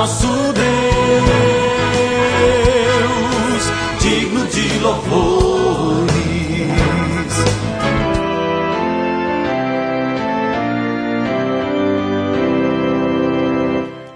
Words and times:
nosso 0.00 0.26
Deus, 0.26 0.64
digno 4.00 4.46
de 4.46 4.78
louvores. 4.78 6.10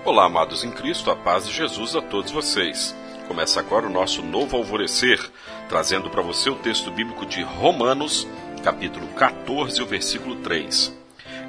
Olá, 0.06 0.24
amados 0.24 0.64
em 0.64 0.70
Cristo, 0.70 1.10
a 1.10 1.16
paz 1.16 1.46
de 1.46 1.52
Jesus 1.52 1.94
a 1.94 2.00
todos 2.00 2.30
vocês. 2.30 2.96
Começa 3.28 3.60
agora 3.60 3.86
o 3.86 3.90
nosso 3.90 4.22
novo 4.22 4.56
alvorecer, 4.56 5.20
trazendo 5.68 6.08
para 6.08 6.22
você 6.22 6.48
o 6.48 6.54
texto 6.54 6.90
bíblico 6.90 7.26
de 7.26 7.42
Romanos, 7.42 8.26
capítulo 8.62 9.06
14, 9.08 9.82
o 9.82 9.86
versículo 9.86 10.36
3. 10.36 10.96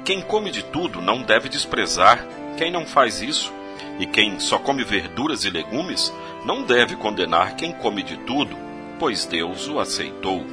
Quem 0.04 0.20
come 0.20 0.50
de 0.50 0.62
tudo 0.62 1.00
não 1.00 1.22
deve 1.22 1.48
desprezar, 1.48 2.22
quem 2.58 2.70
não 2.70 2.84
faz 2.84 3.22
isso, 3.22 3.55
e 3.98 4.06
quem 4.06 4.38
só 4.38 4.58
come 4.58 4.84
verduras 4.84 5.44
e 5.44 5.50
legumes, 5.50 6.12
não 6.44 6.62
deve 6.62 6.96
condenar 6.96 7.56
quem 7.56 7.72
come 7.72 8.02
de 8.02 8.16
tudo, 8.18 8.56
pois 8.98 9.26
Deus 9.26 9.68
o 9.68 9.78
aceitou. 9.78 10.44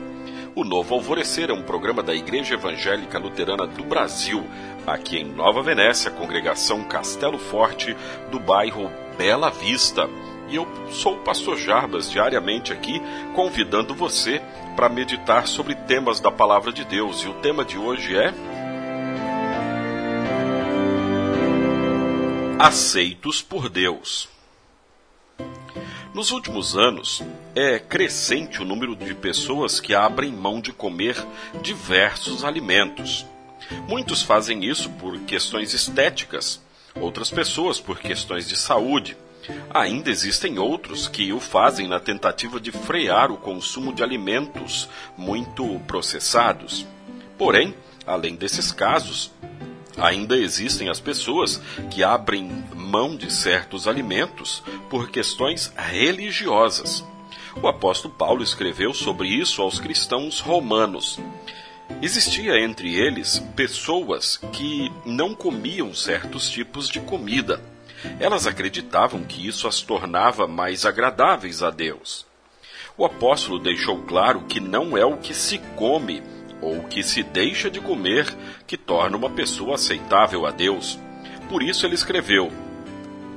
O 0.55 0.63
Novo 0.63 0.93
Alvorecer 0.93 1.49
é 1.49 1.53
um 1.53 1.63
programa 1.63 2.03
da 2.03 2.13
Igreja 2.13 2.53
Evangélica 2.53 3.17
Luterana 3.17 3.65
do 3.65 3.83
Brasil, 3.83 4.45
aqui 4.85 5.17
em 5.17 5.25
Nova 5.25 5.63
Venécia, 5.63 6.11
congregação 6.11 6.83
Castelo 6.83 7.39
Forte, 7.39 7.95
do 8.29 8.39
bairro 8.39 8.91
Bela 9.17 9.49
Vista. 9.49 10.07
E 10.49 10.55
eu 10.55 10.67
sou 10.91 11.15
o 11.15 11.19
pastor 11.19 11.57
Jarbas, 11.57 12.11
diariamente 12.11 12.71
aqui, 12.71 13.01
convidando 13.33 13.95
você 13.95 14.41
para 14.75 14.89
meditar 14.89 15.47
sobre 15.47 15.73
temas 15.73 16.19
da 16.19 16.31
palavra 16.31 16.71
de 16.71 16.85
Deus. 16.85 17.21
E 17.21 17.27
o 17.27 17.33
tema 17.35 17.65
de 17.65 17.77
hoje 17.77 18.15
é 18.15 18.31
Aceitos 22.63 23.41
por 23.41 23.67
Deus. 23.67 24.29
Nos 26.13 26.31
últimos 26.31 26.77
anos, 26.77 27.21
é 27.53 27.77
crescente 27.77 28.61
o 28.61 28.65
número 28.65 28.95
de 28.95 29.13
pessoas 29.13 29.81
que 29.81 29.93
abrem 29.93 30.31
mão 30.31 30.61
de 30.61 30.71
comer 30.71 31.17
diversos 31.61 32.41
alimentos. 32.41 33.25
Muitos 33.85 34.21
fazem 34.21 34.63
isso 34.63 34.89
por 34.91 35.19
questões 35.23 35.73
estéticas, 35.73 36.61
outras 36.95 37.29
pessoas 37.29 37.81
por 37.81 37.99
questões 37.99 38.47
de 38.47 38.55
saúde. 38.55 39.17
Ainda 39.69 40.09
existem 40.09 40.57
outros 40.57 41.09
que 41.09 41.33
o 41.33 41.41
fazem 41.41 41.85
na 41.85 41.99
tentativa 41.99 42.61
de 42.61 42.71
frear 42.71 43.29
o 43.29 43.35
consumo 43.35 43.91
de 43.91 44.01
alimentos 44.01 44.87
muito 45.17 45.81
processados. 45.85 46.87
Porém, 47.37 47.75
além 48.07 48.37
desses 48.37 48.71
casos, 48.71 49.33
Ainda 49.97 50.35
existem 50.35 50.89
as 50.89 50.99
pessoas 50.99 51.61
que 51.91 52.03
abrem 52.03 52.65
mão 52.75 53.15
de 53.15 53.31
certos 53.31 53.87
alimentos 53.87 54.63
por 54.89 55.09
questões 55.09 55.71
religiosas. 55.77 57.05
O 57.61 57.67
apóstolo 57.67 58.13
Paulo 58.13 58.43
escreveu 58.43 58.93
sobre 58.93 59.27
isso 59.27 59.61
aos 59.61 59.79
cristãos 59.79 60.39
romanos. 60.39 61.19
Existia 62.01 62.59
entre 62.59 62.95
eles 62.95 63.39
pessoas 63.55 64.37
que 64.51 64.91
não 65.05 65.35
comiam 65.35 65.93
certos 65.93 66.49
tipos 66.49 66.89
de 66.89 66.99
comida. 66.99 67.61
Elas 68.19 68.47
acreditavam 68.47 69.23
que 69.23 69.47
isso 69.47 69.67
as 69.67 69.81
tornava 69.81 70.47
mais 70.47 70.85
agradáveis 70.85 71.61
a 71.61 71.69
Deus. 71.69 72.25
O 72.97 73.05
apóstolo 73.05 73.59
deixou 73.59 74.03
claro 74.03 74.41
que 74.41 74.59
não 74.59 74.97
é 74.97 75.05
o 75.05 75.17
que 75.17 75.33
se 75.33 75.59
come 75.75 76.21
ou 76.63 76.83
que 76.83 77.03
se 77.03 77.21
deixa 77.21 77.69
de 77.69 77.79
comer 77.79 78.33
que 78.65 78.77
torna 78.77 79.17
uma 79.17 79.29
pessoa 79.29 79.75
aceitável 79.75 80.45
a 80.45 80.51
Deus. 80.51 80.99
Por 81.49 81.61
isso 81.61 81.85
ele 81.85 81.95
escreveu: 81.95 82.51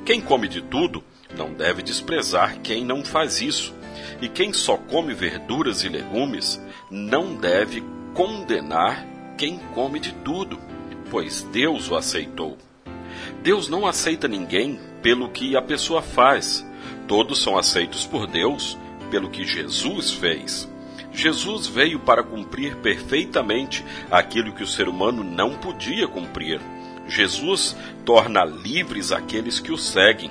Quem 0.04 0.20
come 0.20 0.48
de 0.48 0.60
tudo 0.60 1.02
não 1.36 1.52
deve 1.52 1.82
desprezar 1.82 2.60
quem 2.60 2.84
não 2.84 3.04
faz 3.04 3.40
isso, 3.40 3.74
e 4.20 4.28
quem 4.28 4.52
só 4.52 4.76
come 4.76 5.12
verduras 5.12 5.82
e 5.82 5.88
legumes 5.88 6.60
não 6.90 7.34
deve 7.34 7.82
condenar 8.14 9.04
quem 9.36 9.58
come 9.74 10.00
de 10.00 10.12
tudo, 10.12 10.58
pois 11.10 11.42
Deus 11.42 11.90
o 11.90 11.96
aceitou. 11.96 12.56
Deus 13.42 13.68
não 13.68 13.86
aceita 13.86 14.26
ninguém 14.26 14.80
pelo 15.02 15.28
que 15.28 15.56
a 15.56 15.62
pessoa 15.62 16.00
faz. 16.00 16.66
Todos 17.06 17.40
são 17.40 17.56
aceitos 17.56 18.06
por 18.06 18.26
Deus 18.26 18.76
pelo 19.10 19.30
que 19.30 19.44
Jesus 19.44 20.10
fez. 20.10 20.68
Jesus 21.16 21.66
veio 21.66 21.98
para 21.98 22.22
cumprir 22.22 22.76
perfeitamente 22.76 23.82
aquilo 24.10 24.52
que 24.52 24.62
o 24.62 24.66
ser 24.66 24.86
humano 24.86 25.24
não 25.24 25.54
podia 25.54 26.06
cumprir. 26.06 26.60
Jesus 27.08 27.74
torna 28.04 28.44
livres 28.44 29.12
aqueles 29.12 29.58
que 29.58 29.72
o 29.72 29.78
seguem. 29.78 30.30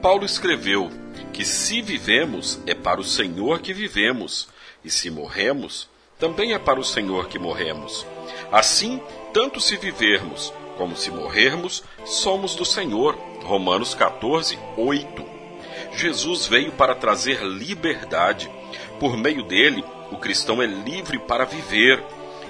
Paulo 0.00 0.24
escreveu 0.24 0.90
que 1.30 1.44
se 1.44 1.82
vivemos 1.82 2.58
é 2.66 2.74
para 2.74 3.02
o 3.02 3.04
Senhor 3.04 3.60
que 3.60 3.74
vivemos, 3.74 4.48
e 4.82 4.88
se 4.88 5.10
morremos, 5.10 5.88
também 6.18 6.54
é 6.54 6.58
para 6.58 6.80
o 6.80 6.84
Senhor 6.84 7.28
que 7.28 7.38
morremos. 7.38 8.06
Assim, 8.50 8.98
tanto 9.34 9.60
se 9.60 9.76
vivermos 9.76 10.54
como 10.78 10.96
se 10.96 11.10
morrermos, 11.10 11.84
somos 12.06 12.54
do 12.54 12.64
Senhor. 12.64 13.14
Romanos 13.42 13.94
14, 13.94 14.58
8. 14.76 15.24
Jesus 15.92 16.46
veio 16.46 16.72
para 16.72 16.94
trazer 16.94 17.42
liberdade. 17.44 18.50
Por 19.02 19.16
meio 19.16 19.42
dele, 19.42 19.84
o 20.12 20.16
cristão 20.16 20.62
é 20.62 20.66
livre 20.66 21.18
para 21.18 21.44
viver. 21.44 22.00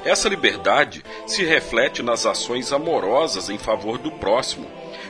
Essa 0.04 0.28
liberdade 0.28 1.02
se 1.26 1.42
reflete 1.46 2.02
nas 2.02 2.26
ações 2.26 2.74
amorosas 2.74 3.48
em 3.48 3.56
favor 3.56 3.96
do 3.96 4.12
próximo, 4.12 4.66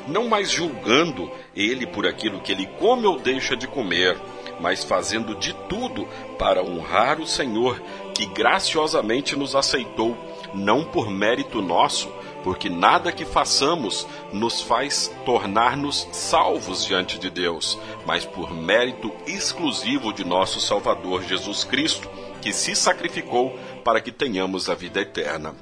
não 0.06 0.28
mais 0.28 0.48
julgando 0.48 1.28
ele 1.56 1.84
por 1.84 2.06
aquilo 2.06 2.41
que 2.41 2.53
ele 2.53 2.66
come 2.78 3.08
ou 3.08 3.19
deixa 3.19 3.56
de 3.56 3.66
comer, 3.66 4.16
mas 4.60 4.84
fazendo 4.84 5.34
de 5.34 5.53
tudo 5.69 6.06
para 6.38 6.62
honrar 6.62 7.20
o 7.20 7.26
Senhor, 7.26 7.82
que 8.14 8.24
graciosamente 8.26 9.34
nos 9.34 9.56
aceitou, 9.56 10.16
não 10.54 10.84
por 10.84 11.10
mérito 11.10 11.60
nosso, 11.60 12.09
porque 12.42 12.69
nada 12.69 13.12
que 13.12 13.25
façamos 13.25 14.06
nos 14.32 14.60
faz 14.60 15.10
tornar-nos 15.25 16.08
salvos 16.12 16.84
diante 16.84 17.19
de 17.19 17.30
Deus, 17.30 17.78
mas 18.06 18.25
por 18.25 18.53
mérito 18.53 19.12
exclusivo 19.26 20.12
de 20.12 20.25
nosso 20.25 20.60
Salvador 20.60 21.22
Jesus 21.22 21.64
Cristo, 21.64 22.08
que 22.41 22.53
se 22.53 22.75
sacrificou 22.75 23.58
para 23.84 24.00
que 24.00 24.10
tenhamos 24.10 24.69
a 24.69 24.75
vida 24.75 25.00
eterna. 25.00 25.54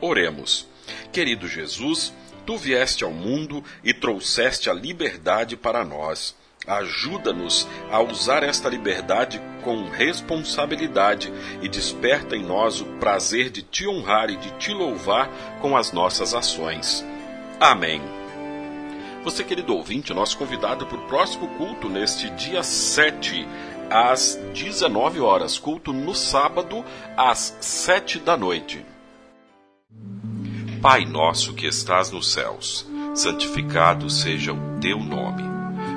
Oremos. 0.00 0.66
Querido 1.12 1.46
Jesus, 1.46 2.12
tu 2.46 2.56
vieste 2.56 3.04
ao 3.04 3.10
mundo 3.10 3.62
e 3.84 3.92
trouxeste 3.92 4.70
a 4.70 4.72
liberdade 4.72 5.56
para 5.56 5.84
nós. 5.84 6.34
Ajuda-nos 6.66 7.66
a 7.90 8.00
usar 8.00 8.42
esta 8.42 8.68
liberdade 8.68 9.40
com 9.62 9.88
responsabilidade 9.88 11.32
e 11.62 11.68
desperta 11.68 12.36
em 12.36 12.44
nós 12.44 12.80
o 12.80 12.86
prazer 12.98 13.50
de 13.50 13.62
te 13.62 13.88
honrar 13.88 14.28
e 14.30 14.36
de 14.36 14.50
te 14.52 14.72
louvar 14.72 15.28
com 15.60 15.76
as 15.76 15.90
nossas 15.90 16.34
ações. 16.34 17.04
Amém. 17.58 18.02
Você, 19.24 19.42
querido 19.42 19.74
ouvinte, 19.74 20.14
nosso 20.14 20.36
convidado 20.36 20.86
para 20.86 20.98
o 20.98 21.06
próximo 21.06 21.48
culto 21.56 21.88
neste 21.88 22.28
dia 22.30 22.62
7, 22.62 23.46
às 23.90 24.38
19 24.54 25.20
horas. 25.20 25.58
Culto 25.58 25.92
no 25.92 26.14
sábado, 26.14 26.84
às 27.16 27.56
7 27.60 28.18
da 28.18 28.36
noite. 28.36 28.84
Pai 30.80 31.04
nosso 31.04 31.52
que 31.54 31.66
estás 31.66 32.10
nos 32.10 32.32
céus, 32.32 32.86
santificado 33.14 34.08
seja 34.08 34.54
o 34.54 34.80
teu 34.80 34.98
nome 34.98 35.49